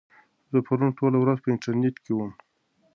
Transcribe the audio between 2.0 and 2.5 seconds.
کې وم.